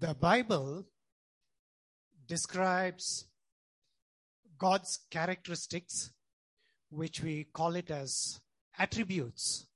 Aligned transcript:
The 0.00 0.14
Bible 0.14 0.86
describes 2.26 3.26
God's 4.56 5.00
characteristics, 5.10 6.10
which 6.88 7.22
we 7.22 7.44
call 7.52 7.76
it 7.76 7.90
as 7.90 8.40
attributes. 8.78 9.66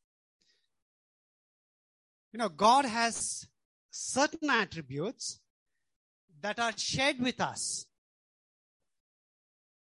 You 2.33 2.39
know, 2.39 2.49
God 2.49 2.87
has 2.87 3.47
certain 3.91 4.49
attributes 4.49 5.41
that 6.41 6.59
are 6.59 6.73
shared 6.75 7.21
with 7.21 7.39
us. 7.39 7.85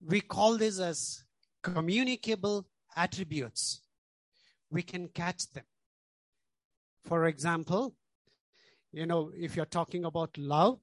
We 0.01 0.21
call 0.21 0.57
this 0.59 0.79
as 0.79 1.25
communicable 1.61 2.69
attributes. 2.95 3.81
We 4.71 4.83
can 4.83 5.09
catch 5.09 5.51
them. 5.51 5.65
For 7.03 7.27
example, 7.27 7.97
you 8.93 9.07
know, 9.07 9.31
if 9.37 9.57
you're 9.57 9.67
talking 9.67 10.05
about 10.05 10.37
love, 10.37 10.79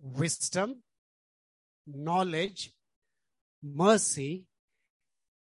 wisdom, 0.00 0.82
knowledge, 1.86 2.72
mercy, 3.62 4.44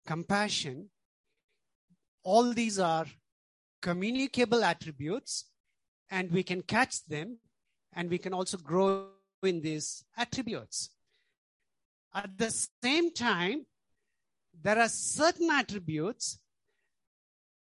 compassion, 0.06 0.88
all 2.22 2.52
these 2.52 2.78
are 2.78 3.06
communicable 3.82 4.64
attributes 4.64 5.46
and 6.10 6.30
we 6.30 6.42
can 6.42 6.62
catch 6.62 7.04
them 7.06 7.38
and 7.94 8.10
we 8.10 8.18
can 8.18 8.32
also 8.32 8.56
grow 8.56 9.06
in 9.42 9.60
these 9.60 10.04
attributes. 10.16 10.90
At 12.14 12.36
the 12.36 12.50
same 12.82 13.12
time, 13.12 13.66
there 14.62 14.78
are 14.78 14.88
certain 14.88 15.50
attributes 15.50 16.38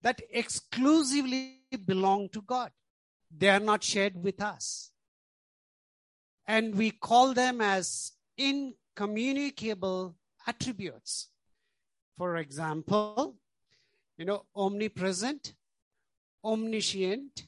that 0.02 0.20
exclusively 0.30 1.62
belong 1.84 2.28
to 2.30 2.40
God. 2.42 2.70
They 3.36 3.48
are 3.48 3.60
not 3.60 3.84
shared 3.84 4.22
with 4.22 4.42
us. 4.42 4.90
And 6.46 6.74
we 6.74 6.90
call 6.90 7.34
them 7.34 7.60
as 7.60 8.12
incommunicable 8.36 10.16
attributes. 10.46 11.28
For 12.16 12.36
example, 12.36 13.36
you 14.16 14.24
know, 14.24 14.46
omnipresent, 14.56 15.54
omniscient, 16.44 17.46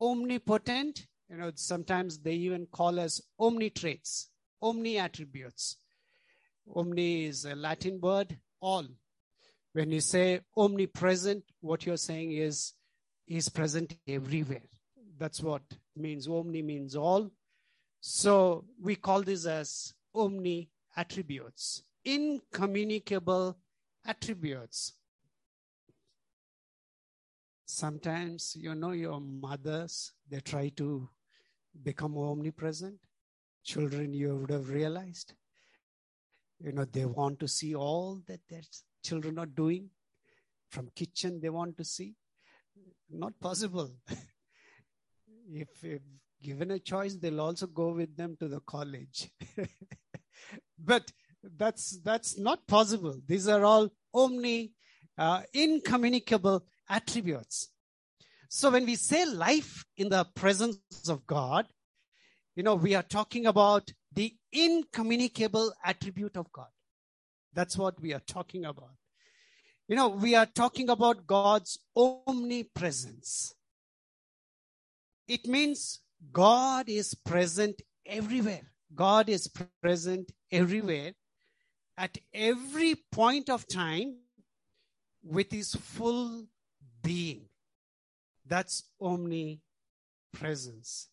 omnipotent, 0.00 1.06
you 1.28 1.36
know, 1.36 1.52
sometimes 1.54 2.18
they 2.18 2.34
even 2.34 2.66
call 2.66 3.00
us 3.00 3.20
omni 3.38 3.70
traits, 3.70 4.30
omni 4.60 4.98
attributes. 4.98 5.78
Omni 6.74 7.26
is 7.26 7.44
a 7.44 7.54
Latin 7.54 8.00
word, 8.00 8.38
all. 8.60 8.86
When 9.72 9.92
you 9.92 10.00
say 10.00 10.40
omnipresent, 10.56 11.44
what 11.60 11.86
you're 11.86 11.96
saying 11.96 12.32
is 12.32 12.72
he's 13.24 13.48
present 13.48 13.96
everywhere. 14.06 14.62
That's 15.18 15.42
what 15.42 15.62
means. 15.96 16.28
Omni 16.28 16.62
means 16.62 16.94
all. 16.96 17.30
So 18.00 18.64
we 18.80 18.96
call 18.96 19.22
this 19.22 19.46
as 19.46 19.94
omni 20.14 20.68
attributes, 20.96 21.82
incommunicable 22.04 23.56
attributes. 24.04 24.92
Sometimes, 27.64 28.56
you 28.58 28.74
know, 28.74 28.92
your 28.92 29.20
mothers, 29.20 30.12
they 30.30 30.40
try 30.40 30.68
to 30.76 31.08
become 31.82 32.16
omnipresent. 32.16 32.98
Children, 33.64 34.14
you 34.14 34.36
would 34.36 34.50
have 34.50 34.70
realized. 34.70 35.34
You 36.60 36.72
know, 36.72 36.84
they 36.84 37.04
want 37.04 37.40
to 37.40 37.48
see 37.48 37.74
all 37.74 38.22
that 38.28 38.40
their 38.48 38.62
children 39.02 39.38
are 39.38 39.46
doing. 39.46 39.90
From 40.70 40.90
kitchen, 40.94 41.40
they 41.40 41.50
want 41.50 41.76
to 41.78 41.84
see. 41.84 42.14
Not 43.10 43.38
possible. 43.40 43.90
if, 45.52 45.68
if 45.82 46.02
given 46.42 46.70
a 46.70 46.78
choice, 46.78 47.14
they'll 47.14 47.40
also 47.40 47.66
go 47.66 47.92
with 47.92 48.16
them 48.16 48.36
to 48.40 48.48
the 48.48 48.60
college. 48.60 49.30
but 50.78 51.10
that's 51.56 51.98
that's 52.02 52.38
not 52.38 52.66
possible. 52.66 53.18
These 53.26 53.48
are 53.48 53.64
all 53.64 53.88
omni, 54.12 54.72
uh, 55.16 55.42
incommunicable 55.52 56.64
attributes. 56.88 57.68
So 58.48 58.70
when 58.70 58.86
we 58.86 58.96
say 58.96 59.24
life 59.24 59.84
in 59.96 60.08
the 60.08 60.24
presence 60.34 60.78
of 61.08 61.26
God, 61.26 61.66
you 62.54 62.62
know, 62.62 62.74
we 62.74 62.94
are 62.94 63.02
talking 63.02 63.46
about 63.46 63.90
the 64.12 64.34
incommunicable 64.52 65.72
attribute 65.84 66.36
of 66.36 66.50
God. 66.52 66.68
That's 67.52 67.76
what 67.76 68.00
we 68.00 68.14
are 68.14 68.22
talking 68.26 68.64
about. 68.64 68.94
You 69.88 69.96
know, 69.96 70.08
we 70.08 70.34
are 70.34 70.46
talking 70.46 70.88
about 70.88 71.26
God's 71.26 71.78
omnipresence. 71.94 73.54
It 75.28 75.46
means 75.46 76.00
God 76.32 76.88
is 76.88 77.14
present 77.14 77.82
everywhere. 78.04 78.62
God 78.94 79.28
is 79.28 79.48
present 79.82 80.32
everywhere 80.50 81.12
at 81.98 82.16
every 82.32 82.94
point 83.10 83.50
of 83.50 83.66
time 83.66 84.16
with 85.22 85.50
his 85.50 85.74
full 85.74 86.46
being. 87.02 87.46
That's 88.46 88.84
omnipresence. 89.00 91.08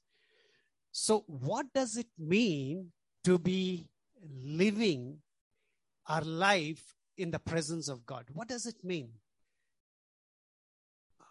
So, 0.92 1.24
what 1.28 1.74
does 1.74 1.98
it 1.98 2.08
mean 2.20 2.92
to 3.24 3.40
be 3.40 3.88
living 4.24 5.18
our 6.08 6.22
life 6.22 6.94
in 7.18 7.32
the 7.32 7.40
presence 7.40 7.88
of 7.88 8.06
God? 8.06 8.26
What 8.32 8.48
does 8.48 8.68
it 8.68 8.84
mean? 8.84 9.10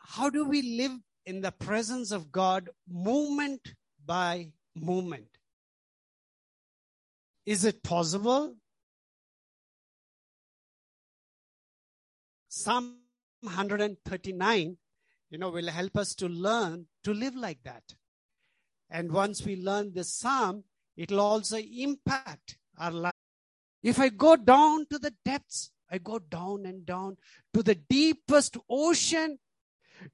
How 0.04 0.28
do 0.28 0.44
we 0.44 0.62
live 0.62 0.98
in 1.24 1.40
the 1.40 1.52
presence 1.52 2.10
of 2.10 2.32
God 2.32 2.68
moment 2.88 3.74
by 4.04 4.52
moment? 4.74 5.28
Is 7.46 7.64
it 7.64 7.82
possible? 7.82 8.54
Psalm 12.48 12.98
139, 13.40 14.76
you 15.30 15.38
know, 15.38 15.50
will 15.50 15.68
help 15.68 15.96
us 15.96 16.14
to 16.16 16.28
learn 16.28 16.86
to 17.02 17.12
live 17.12 17.34
like 17.34 17.58
that. 17.64 17.82
And 18.90 19.10
once 19.10 19.44
we 19.44 19.56
learn 19.56 19.92
this 19.94 20.12
psalm, 20.12 20.64
it'll 20.96 21.20
also 21.20 21.56
impact 21.56 22.58
our 22.78 22.90
life. 22.90 23.12
If 23.82 23.98
I 23.98 24.10
go 24.10 24.36
down 24.36 24.86
to 24.90 24.98
the 24.98 25.14
depths, 25.24 25.70
I 25.90 25.98
go 25.98 26.18
down 26.18 26.66
and 26.66 26.86
down 26.86 27.16
to 27.54 27.62
the 27.62 27.74
deepest 27.74 28.56
ocean, 28.68 29.38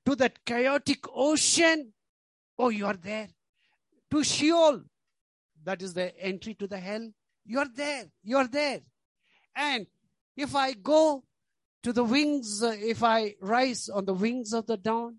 to 0.07 0.17
that 0.17 0.45
chaotic 0.45 1.01
ocean. 1.15 1.93
Oh, 2.59 2.69
you 2.69 2.87
are 2.87 2.97
there. 2.97 3.29
To 4.11 4.25
Sheol, 4.25 4.83
that 5.65 5.83
is 5.83 5.95
the 5.95 6.19
entry 6.19 6.55
to 6.55 6.67
the 6.67 6.79
hell. 6.79 7.11
You 7.45 7.59
are 7.61 7.69
there. 7.75 8.07
You 8.23 8.39
are 8.39 8.49
there. 8.49 8.81
And 9.55 9.87
if 10.37 10.55
I 10.55 10.73
go 10.73 11.25
to 11.83 11.93
the 11.93 12.05
wings, 12.05 12.63
uh, 12.63 12.75
if 12.79 13.03
I 13.03 13.35
rise 13.41 13.89
on 13.89 14.05
the 14.05 14.15
wings 14.15 14.53
of 14.53 14.67
the 14.67 14.77
dawn, 14.77 15.17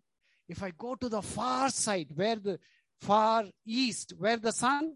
if 0.48 0.64
I 0.64 0.72
go 0.78 0.96
to 0.96 1.10
the 1.10 1.22
far 1.22 1.70
side, 1.70 2.08
where 2.16 2.36
the 2.36 2.60
far 3.00 3.46
east, 3.66 4.14
where 4.18 4.38
the 4.38 4.52
sun 4.52 4.96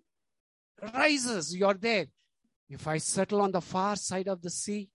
rises, 0.94 1.56
you're 1.56 1.74
there. 1.76 2.08
If 2.70 2.88
I 2.88 2.98
settle 2.98 3.42
on 3.42 3.52
the 3.52 3.62
far 3.62 3.96
side 3.96 4.28
of 4.28 4.42
the 4.42 4.50
sea, 4.50 4.90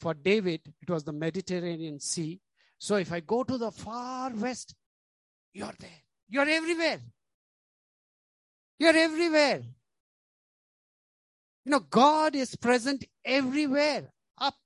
for 0.00 0.14
David, 0.14 0.60
it 0.82 0.90
was 0.90 1.04
the 1.04 1.12
Mediterranean 1.12 1.98
Sea. 2.00 2.40
So 2.84 2.96
if 2.96 3.10
I 3.12 3.20
go 3.20 3.42
to 3.42 3.56
the 3.56 3.70
far 3.70 4.30
west, 4.34 4.74
you're 5.54 5.72
there. 5.78 6.02
You're 6.28 6.46
everywhere. 6.46 7.00
You're 8.78 8.94
everywhere. 8.94 9.62
You 11.64 11.70
know, 11.72 11.80
God 11.80 12.36
is 12.36 12.54
present 12.56 13.06
everywhere. 13.24 14.12
Up, 14.36 14.56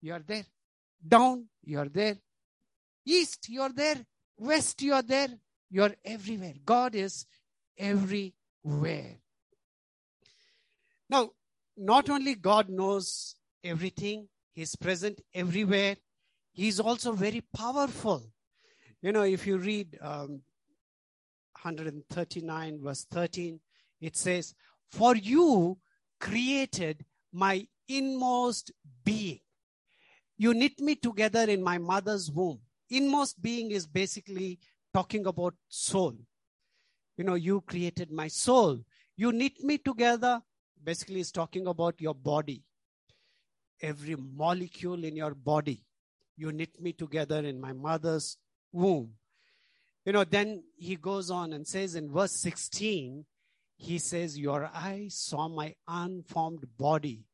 you're 0.00 0.24
there. 0.26 0.46
Down, 1.06 1.44
you're 1.62 1.90
there. 1.90 2.16
East, 3.04 3.46
you're 3.50 3.74
there. 3.74 3.98
West, 4.38 4.80
you're 4.80 5.02
there. 5.02 5.28
You're 5.70 5.94
everywhere. 6.02 6.54
God 6.64 6.94
is 6.94 7.26
everywhere. 7.76 9.18
Now, 11.10 11.32
not 11.76 12.08
only 12.08 12.36
God 12.36 12.70
knows 12.70 13.36
everything, 13.62 14.28
He's 14.54 14.76
present 14.76 15.20
everywhere, 15.34 15.96
He's 16.54 16.78
also 16.78 17.12
very 17.12 17.42
powerful. 17.54 18.22
You 19.02 19.10
know, 19.10 19.22
if 19.22 19.44
you 19.44 19.58
read 19.58 19.98
um, 20.00 20.40
139, 21.60 22.80
verse 22.80 23.04
13, 23.10 23.60
it 24.00 24.16
says, 24.16 24.54
For 24.92 25.16
you 25.16 25.78
created 26.20 27.04
my 27.32 27.66
inmost 27.88 28.70
being. 29.04 29.40
You 30.38 30.54
knit 30.54 30.78
me 30.78 30.94
together 30.94 31.42
in 31.42 31.62
my 31.62 31.78
mother's 31.78 32.30
womb. 32.30 32.60
Inmost 32.88 33.42
being 33.42 33.72
is 33.72 33.86
basically 33.86 34.60
talking 34.92 35.26
about 35.26 35.54
soul. 35.68 36.14
You 37.16 37.24
know, 37.24 37.34
you 37.34 37.62
created 37.62 38.12
my 38.12 38.28
soul. 38.28 38.80
You 39.16 39.32
knit 39.32 39.62
me 39.62 39.78
together, 39.78 40.40
basically, 40.82 41.20
is 41.20 41.32
talking 41.32 41.66
about 41.66 42.00
your 42.00 42.14
body. 42.14 42.62
Every 43.82 44.14
molecule 44.16 45.04
in 45.04 45.16
your 45.16 45.34
body. 45.34 45.84
You 46.36 46.52
knit 46.52 46.80
me 46.80 46.92
together 46.92 47.38
in 47.38 47.60
my 47.60 47.72
mother's 47.72 48.36
womb. 48.72 49.12
You 50.04 50.12
know, 50.12 50.24
then 50.24 50.64
he 50.76 50.96
goes 50.96 51.30
on 51.30 51.52
and 51.52 51.66
says 51.66 51.94
in 51.94 52.10
verse 52.10 52.40
16, 52.40 53.24
he 53.76 53.98
says, 53.98 54.38
Your 54.38 54.70
eyes 54.74 55.16
saw 55.16 55.48
my 55.48 55.74
unformed 55.88 56.66
body. 56.78 57.24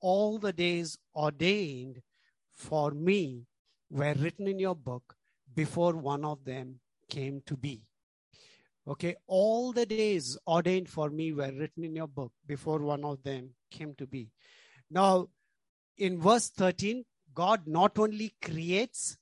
All 0.00 0.38
the 0.38 0.52
days 0.52 0.98
ordained 1.14 2.02
for 2.52 2.90
me 2.90 3.46
were 3.90 4.14
written 4.14 4.46
in 4.46 4.58
your 4.58 4.74
book 4.74 5.14
before 5.54 5.94
one 5.94 6.24
of 6.24 6.44
them 6.44 6.80
came 7.08 7.42
to 7.46 7.56
be. 7.56 7.82
Okay, 8.86 9.16
all 9.26 9.72
the 9.72 9.84
days 9.84 10.38
ordained 10.46 10.88
for 10.88 11.10
me 11.10 11.32
were 11.32 11.52
written 11.52 11.84
in 11.84 11.94
your 11.94 12.08
book 12.08 12.32
before 12.46 12.78
one 12.78 13.04
of 13.04 13.22
them 13.22 13.50
came 13.70 13.94
to 13.96 14.06
be. 14.06 14.30
Now, 14.90 15.28
in 15.98 16.18
verse 16.20 16.48
13, 16.50 17.04
God 17.38 17.68
not 17.68 18.00
only 18.00 18.34
creates, 18.42 19.16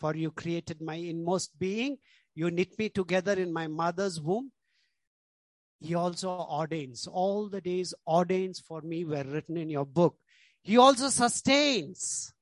for 0.00 0.16
you 0.16 0.32
created 0.32 0.82
my 0.82 0.96
inmost 0.96 1.56
being, 1.56 1.98
you 2.34 2.50
knit 2.50 2.76
me 2.76 2.88
together 2.88 3.34
in 3.34 3.52
my 3.52 3.68
mother's 3.68 4.20
womb. 4.20 4.50
He 5.78 5.94
also 5.94 6.28
ordains. 6.28 7.06
All 7.06 7.48
the 7.48 7.60
days 7.60 7.94
ordains 8.04 8.58
for 8.58 8.80
me 8.80 9.04
were 9.04 9.22
written 9.22 9.56
in 9.56 9.70
your 9.70 9.86
book. 9.86 10.16
He 10.60 10.76
also 10.76 11.08
sustains. 11.08 12.32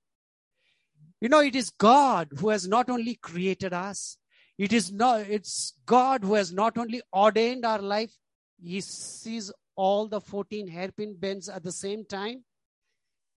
You 1.21 1.29
know, 1.29 1.41
it 1.41 1.55
is 1.55 1.69
God 1.69 2.29
who 2.39 2.49
has 2.49 2.67
not 2.67 2.89
only 2.89 3.17
created 3.17 3.75
us, 3.75 4.17
it 4.57 4.73
is 4.73 4.91
not, 4.91 5.21
it's 5.29 5.75
God 5.85 6.25
who 6.25 6.33
has 6.33 6.51
not 6.51 6.79
only 6.79 7.03
ordained 7.13 7.67
our 7.67 7.83
life, 7.83 8.17
He 8.59 8.81
sees 8.81 9.53
all 9.77 10.09
the 10.09 10.23
14 10.23 10.67
hairpin 10.67 11.15
bends 11.19 11.51
at 11.51 11.63
the 11.63 11.73
same 11.73 12.07
time. 12.07 12.45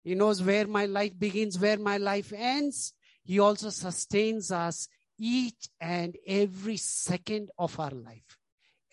He 0.05 0.13
knows 0.13 0.43
where 0.43 0.67
my 0.67 0.85
life 0.85 1.17
begins, 1.17 1.57
where 1.57 1.79
my 1.79 1.97
life 1.97 2.31
ends. 2.31 2.93
He 3.23 3.39
also 3.39 3.71
sustains 3.71 4.51
us 4.51 4.87
each 5.17 5.67
and 5.81 6.15
every 6.27 6.77
second 6.77 7.49
of 7.57 7.79
our 7.79 7.89
life. 7.89 8.37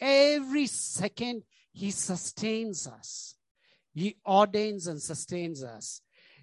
Every 0.00 0.66
second, 0.66 1.42
He 1.70 1.90
sustains 1.90 2.86
us. 2.86 3.36
He 3.92 4.16
ordains 4.26 4.86
and 4.86 5.02
sustains 5.02 5.62
us. 5.62 6.00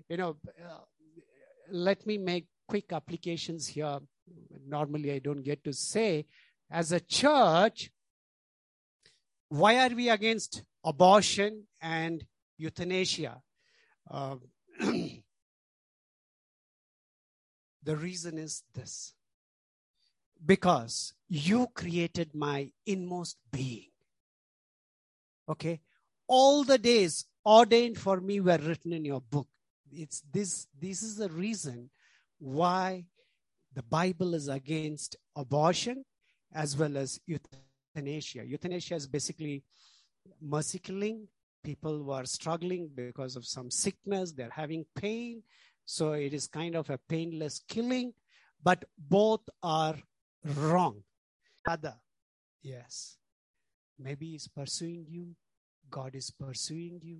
You 0.08 0.18
know, 0.18 0.38
uh, 0.48 0.82
let 1.72 2.06
me 2.06 2.20
make 2.20 2.46
quick 2.68 2.94
applications 2.94 3.68
here. 3.68 3.98
Normally, 4.68 5.12
I 5.12 5.18
don't 5.18 5.42
get 5.42 5.64
to 5.64 5.74
say. 5.74 6.28
As 6.70 6.92
a 6.92 7.00
church, 7.00 7.90
why 9.50 9.80
are 9.80 9.96
we 9.96 10.10
against 10.10 10.62
abortion 10.84 11.64
and 11.82 12.24
euthanasia? 12.60 13.42
Uh, 14.10 14.36
the 17.84 17.96
reason 17.96 18.38
is 18.38 18.64
this 18.74 19.14
because 20.46 21.14
you 21.28 21.68
created 21.74 22.34
my 22.34 22.72
inmost 22.86 23.38
being. 23.52 23.90
Okay? 25.50 25.82
All 26.28 26.64
the 26.64 26.78
days 26.78 27.26
ordained 27.46 27.98
for 27.98 28.22
me 28.22 28.40
were 28.40 28.58
written 28.58 28.94
in 28.94 29.04
your 29.06 29.22
book. 29.22 29.48
It's 29.92 30.24
this, 30.32 30.68
this 30.80 31.02
is 31.04 31.18
the 31.18 31.30
reason 31.30 31.90
why 32.38 33.06
the 33.74 33.84
Bible 33.84 34.34
is 34.34 34.48
against 34.48 35.16
abortion 35.36 36.06
as 36.54 36.78
well 36.78 36.98
as 36.98 37.20
euthanasia. 37.26 38.46
Euthanasia 38.46 38.96
is 38.96 39.08
basically 39.08 39.64
mercy 40.42 40.80
killing. 40.80 41.28
People 41.70 41.98
who 42.04 42.10
are 42.10 42.26
struggling 42.26 42.90
because 42.96 43.36
of 43.36 43.46
some 43.46 43.70
sickness, 43.70 44.32
they're 44.32 44.58
having 44.64 44.86
pain. 44.96 45.44
So 45.86 46.14
it 46.14 46.34
is 46.34 46.48
kind 46.48 46.76
of 46.76 46.90
a 46.90 46.98
painless 46.98 47.62
killing, 47.68 48.14
but 48.64 48.86
both 48.98 49.42
are 49.62 49.96
wrong. 50.56 51.04
Other, 51.68 51.94
yes. 52.64 53.18
Maybe 54.00 54.32
he's 54.32 54.48
pursuing 54.48 55.06
you. 55.08 55.36
God 55.92 56.16
is 56.16 56.32
pursuing 56.32 57.00
you, 57.04 57.20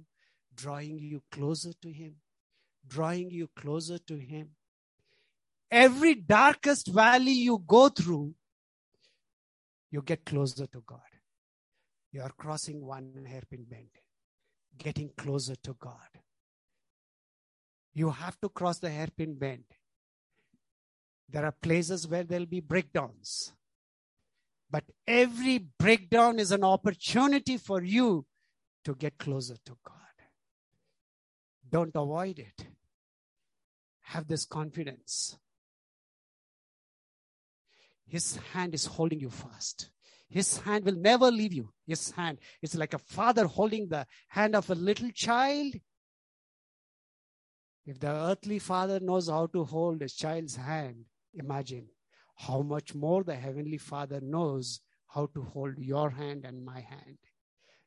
drawing 0.56 0.98
you 0.98 1.22
closer 1.32 1.74
to 1.84 1.92
him, 1.92 2.16
drawing 2.88 3.30
you 3.30 3.50
closer 3.56 4.00
to 4.00 4.16
him. 4.18 4.50
Every 5.70 6.16
darkest 6.16 6.88
valley 6.88 7.38
you 7.50 7.64
go 7.68 7.90
through, 7.90 8.34
you 9.92 10.02
get 10.02 10.26
closer 10.26 10.66
to 10.66 10.84
God. 10.88 11.12
You 12.12 12.24
are 12.24 12.34
crossing 12.36 12.84
one 12.84 13.26
hairpin 13.28 13.66
bend, 13.70 13.90
getting 14.80 15.12
closer 15.16 15.56
to 15.56 15.76
God. 15.80 16.10
You 17.94 18.10
have 18.10 18.40
to 18.42 18.50
cross 18.50 18.80
the 18.80 18.90
hairpin 18.90 19.36
bend 19.36 19.66
there 21.32 21.46
are 21.46 21.52
places 21.52 22.08
where 22.08 22.24
there'll 22.24 22.46
be 22.46 22.60
breakdowns. 22.60 23.54
But 24.72 24.84
every 25.08 25.58
breakdown 25.58 26.40
is 26.40 26.52
an 26.52 26.64
opportunity 26.64 27.58
for 27.58 27.84
you 27.84 28.26
to 28.86 28.96
get 28.96 29.18
closer 29.18 29.56
to 29.66 29.78
God. 29.84 29.96
Don't 31.70 31.96
avoid 31.96 32.40
it. 32.40 32.68
Have 34.02 34.28
this 34.28 34.46
confidence. 34.46 35.38
His 38.08 38.38
hand 38.54 38.74
is 38.74 38.86
holding 38.86 39.20
you 39.20 39.30
fast. 39.30 39.90
His 40.30 40.58
hand 40.60 40.86
will 40.86 40.96
never 40.96 41.32
leave 41.32 41.54
you. 41.54 41.70
His 41.88 42.12
hand 42.12 42.38
is 42.62 42.76
like 42.76 42.94
a 42.94 43.00
father 43.00 43.46
holding 43.48 43.88
the 43.88 44.06
hand 44.28 44.56
of 44.56 44.70
a 44.70 44.76
little 44.76 45.10
child. 45.12 45.74
If 47.86 48.00
the 48.00 48.10
earthly 48.10 48.60
father 48.60 49.00
knows 49.00 49.30
how 49.30 49.48
to 49.48 49.64
hold 49.64 50.02
his 50.02 50.14
child's 50.14 50.56
hand, 50.56 51.06
Imagine 51.34 51.88
how 52.36 52.62
much 52.62 52.96
more 52.96 53.24
the 53.24 53.36
Heavenly 53.36 53.78
Father 53.78 54.20
knows 54.22 54.82
how 55.08 55.28
to 55.34 55.42
hold 55.42 55.78
your 55.78 56.10
hand 56.10 56.46
and 56.46 56.64
my 56.64 56.80
hand. 56.80 57.18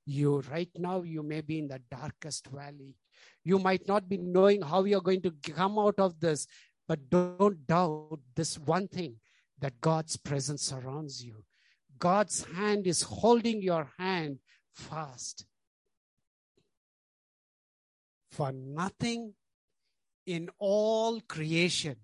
You, 0.04 0.42
right 0.50 0.70
now, 0.76 1.02
you 1.02 1.22
may 1.22 1.40
be 1.40 1.58
in 1.58 1.68
the 1.68 1.80
darkest 1.90 2.48
valley. 2.48 2.96
You 3.44 3.58
might 3.58 3.86
not 3.86 4.08
be 4.08 4.18
knowing 4.18 4.62
how 4.62 4.84
you're 4.84 5.00
going 5.00 5.22
to 5.22 5.32
come 5.42 5.78
out 5.78 5.98
of 5.98 6.18
this, 6.20 6.46
but 6.88 7.08
don't 7.08 7.66
doubt 7.66 8.18
this 8.34 8.58
one 8.58 8.88
thing 8.88 9.16
that 9.60 9.80
God's 9.80 10.16
presence 10.16 10.62
surrounds 10.62 11.24
you. 11.24 11.44
God's 12.02 12.44
hand 12.56 12.88
is 12.88 13.02
holding 13.02 13.62
your 13.62 13.88
hand 13.96 14.38
fast. 14.72 15.44
For 18.32 18.50
nothing 18.50 19.34
in 20.26 20.48
all 20.58 21.20
creation 21.20 21.96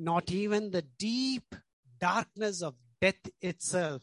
not 0.00 0.30
even 0.30 0.70
the 0.70 0.82
deep 0.82 1.54
darkness 1.98 2.62
of 2.62 2.74
death 3.00 3.30
itself 3.40 4.02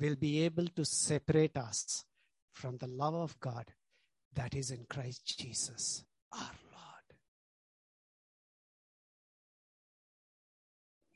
will 0.00 0.16
be 0.16 0.42
able 0.44 0.66
to 0.66 0.84
separate 0.84 1.56
us 1.56 2.04
from 2.52 2.76
the 2.78 2.88
love 2.88 3.14
of 3.14 3.38
God 3.38 3.72
that 4.34 4.54
is 4.54 4.70
in 4.70 4.86
Christ 4.88 5.38
Jesus, 5.38 6.04
our 6.32 6.50
Lord. 6.72 7.06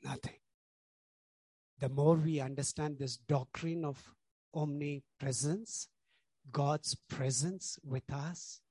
Nothing. 0.03 0.44
The 1.79 1.89
more 1.89 2.15
we 2.15 2.39
understand 2.39 2.97
this 2.97 3.17
doctrine 3.17 3.83
of 3.83 4.01
omnipresence, 4.53 5.89
God's 6.51 6.95
presence 7.09 7.77
with 7.83 8.11
us, 8.11 8.61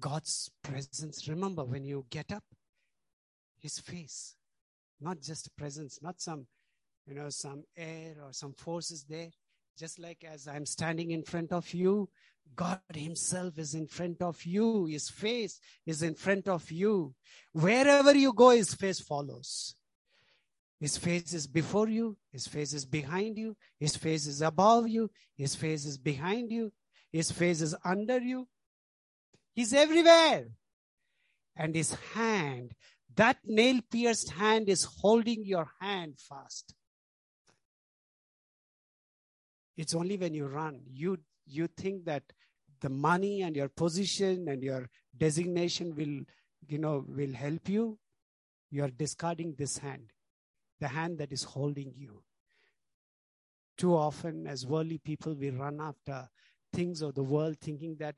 God's 0.00 0.50
presence. 0.62 1.28
Remember, 1.28 1.64
when 1.64 1.84
you 1.84 2.06
get 2.10 2.32
up, 2.32 2.44
his 3.60 3.78
face, 3.78 4.36
not 5.00 5.20
just 5.20 5.54
presence, 5.56 5.98
not 6.02 6.20
some, 6.20 6.46
you 7.06 7.14
know, 7.14 7.28
some 7.30 7.64
air 7.76 8.14
or 8.22 8.32
some 8.32 8.52
forces 8.54 9.04
there. 9.08 9.28
Just 9.78 9.98
like 9.98 10.24
as 10.24 10.46
I'm 10.46 10.66
standing 10.66 11.10
in 11.10 11.24
front 11.24 11.52
of 11.52 11.72
you, 11.74 12.08
God 12.54 12.80
Himself 12.94 13.58
is 13.58 13.74
in 13.74 13.86
front 13.86 14.22
of 14.22 14.44
you. 14.44 14.86
His 14.86 15.08
face 15.08 15.58
is 15.86 16.02
in 16.02 16.14
front 16.14 16.46
of 16.46 16.70
you. 16.70 17.14
Wherever 17.52 18.14
you 18.14 18.32
go, 18.32 18.50
His 18.50 18.74
face 18.74 19.00
follows. 19.00 19.74
His 20.84 20.98
face 20.98 21.32
is 21.32 21.46
before 21.46 21.88
you. 21.88 22.14
His 22.30 22.46
face 22.46 22.74
is 22.74 22.84
behind 22.84 23.38
you. 23.38 23.56
His 23.80 23.96
face 23.96 24.26
is 24.26 24.42
above 24.42 24.86
you. 24.86 25.10
His 25.34 25.54
face 25.54 25.86
is 25.86 25.96
behind 25.96 26.50
you. 26.52 26.74
His 27.10 27.32
face 27.32 27.62
is 27.62 27.74
under 27.86 28.18
you. 28.20 28.46
He's 29.54 29.72
everywhere. 29.72 30.48
And 31.56 31.74
His 31.74 31.94
hand 32.12 32.74
that 33.16 33.38
nail 33.46 33.80
pierced 33.90 34.32
hand 34.32 34.68
is 34.68 34.84
holding 34.84 35.46
your 35.46 35.70
hand 35.80 36.18
fast. 36.18 36.74
It's 39.78 39.94
only 39.94 40.18
when 40.18 40.34
you 40.34 40.48
run, 40.48 40.82
you, 40.92 41.16
you 41.46 41.66
think 41.66 42.04
that 42.04 42.24
the 42.82 42.90
money 42.90 43.40
and 43.40 43.56
your 43.56 43.70
position 43.70 44.48
and 44.48 44.62
your 44.62 44.90
designation 45.16 45.94
will, 45.96 46.26
you 46.68 46.78
know, 46.78 47.06
will 47.08 47.32
help 47.32 47.70
you. 47.70 47.98
You 48.70 48.84
are 48.84 48.90
discarding 48.90 49.54
this 49.56 49.78
hand, 49.78 50.12
the 50.80 50.88
hand 50.88 51.18
that 51.18 51.32
is 51.32 51.44
holding 51.44 51.92
you. 51.96 52.22
Too 53.76 53.94
often, 53.94 54.46
as 54.46 54.66
worldly 54.66 54.98
people, 54.98 55.34
we 55.34 55.50
run 55.50 55.80
after 55.80 56.28
things 56.72 57.02
of 57.02 57.14
the 57.14 57.22
world 57.22 57.56
thinking 57.60 57.96
that 57.98 58.16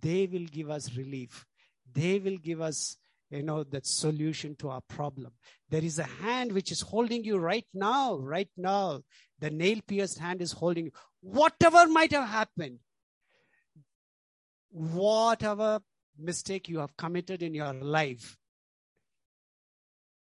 they 0.00 0.26
will 0.26 0.46
give 0.46 0.70
us 0.70 0.96
relief. 0.96 1.46
They 1.92 2.18
will 2.18 2.38
give 2.38 2.60
us 2.60 2.96
you 3.32 3.42
know, 3.42 3.64
that 3.64 3.86
solution 3.86 4.54
to 4.56 4.68
our 4.68 4.82
problem. 4.82 5.32
There 5.70 5.82
is 5.82 5.98
a 5.98 6.04
hand 6.04 6.52
which 6.52 6.70
is 6.70 6.82
holding 6.82 7.24
you 7.24 7.38
right 7.38 7.66
now, 7.72 8.18
right 8.18 8.50
now. 8.58 9.00
The 9.40 9.50
nail 9.50 9.78
pierced 9.86 10.18
hand 10.18 10.42
is 10.42 10.52
holding 10.52 10.86
you. 10.86 10.92
Whatever 11.22 11.86
might 11.86 12.12
have 12.12 12.28
happened, 12.28 12.78
whatever 14.70 15.80
mistake 16.18 16.68
you 16.68 16.78
have 16.80 16.94
committed 16.96 17.42
in 17.42 17.54
your 17.54 17.72
life, 17.72 18.36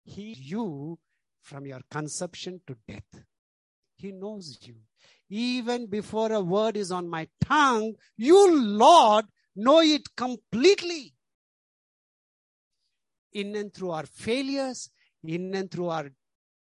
He, 0.04 0.34
you, 0.34 0.98
from 1.42 1.66
your 1.66 1.80
conception 1.90 2.60
to 2.66 2.76
death. 2.88 3.24
He 3.96 4.12
knows 4.12 4.58
you. 4.62 4.76
Even 5.28 5.86
before 5.86 6.32
a 6.32 6.40
word 6.40 6.76
is 6.76 6.90
on 6.90 7.08
my 7.08 7.28
tongue, 7.40 7.94
you, 8.16 8.54
Lord, 8.54 9.26
know 9.56 9.80
it 9.80 10.14
completely. 10.16 11.14
In 13.32 13.56
and 13.56 13.72
through 13.72 13.90
our 13.90 14.06
failures, 14.06 14.90
in 15.24 15.54
and 15.54 15.70
through 15.70 15.88
our 15.88 16.10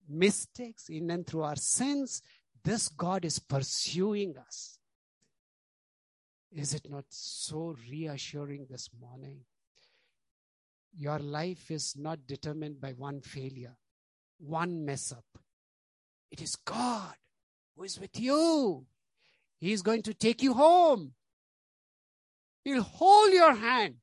mistakes, 0.07 0.89
in 0.89 1.09
and 1.11 1.25
through 1.25 1.43
our 1.43 1.55
sins, 1.55 2.21
this 2.63 2.87
God 2.89 3.25
is 3.25 3.39
pursuing 3.39 4.35
us. 4.37 4.77
Is 6.51 6.73
it 6.73 6.89
not 6.89 7.05
so 7.09 7.75
reassuring 7.89 8.67
this 8.69 8.89
morning? 8.99 9.39
Your 10.97 11.19
life 11.19 11.71
is 11.71 11.95
not 11.97 12.27
determined 12.27 12.81
by 12.81 12.91
one 12.91 13.21
failure, 13.21 13.75
one 14.45 14.85
mess 14.85 15.11
up. 15.11 15.25
It 16.31 16.41
is 16.41 16.55
God 16.55 17.15
who 17.75 17.83
is 17.83 17.99
with 17.99 18.19
you. 18.19 18.85
He 19.59 19.71
is 19.71 19.81
going 19.81 20.01
to 20.03 20.13
take 20.13 20.41
you 20.41 20.53
home. 20.53 21.13
He'll 22.63 22.83
hold 22.83 23.31
your 23.31 23.53
hand. 23.53 23.95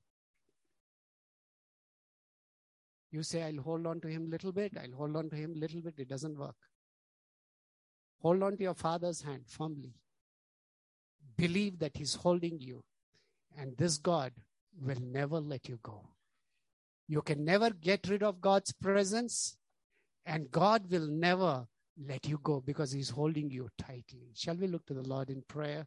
You 3.11 3.23
say, 3.23 3.43
I'll 3.43 3.63
hold 3.63 3.87
on 3.87 4.01
to 4.01 4.09
him 4.09 4.27
a 4.27 4.31
little 4.31 4.53
bit, 4.53 4.77
I'll 4.77 4.97
hold 4.97 5.17
on 5.17 5.31
to 5.31 5.37
him 5.37 5.55
a 5.57 5.59
little 5.59 5.81
bit. 5.81 5.95
It 5.97 6.09
doesn't 6.09 6.39
work. 6.39 6.57
Hold 8.21 8.43
on 8.43 8.57
to 8.57 8.63
your 8.63 8.75
father's 8.75 9.23
hand 9.23 9.43
firmly. 9.47 9.95
Believe 11.37 11.79
that 11.79 11.97
he's 11.97 12.15
holding 12.15 12.61
you. 12.61 12.85
And 13.57 13.77
this 13.77 13.97
God 13.97 14.33
will 14.81 15.01
never 15.01 15.41
let 15.41 15.69
you 15.69 15.79
go. 15.83 16.09
You 17.09 17.23
can 17.23 17.45
never 17.45 17.71
get 17.71 18.09
rid 18.09 18.23
of 18.23 18.41
God's 18.41 18.73
presence, 18.73 19.57
and 20.29 20.51
God 20.51 20.91
will 20.91 21.09
never 21.09 21.67
let 22.07 22.29
you 22.29 22.39
go 22.45 22.61
because 22.61 22.93
he's 22.93 23.11
holding 23.11 23.51
you 23.51 23.69
tightly. 23.79 24.31
Shall 24.35 24.57
we 24.57 24.69
look 24.69 24.87
to 24.87 24.95
the 24.95 25.03
Lord 25.03 25.31
in 25.31 25.43
prayer? 25.49 25.87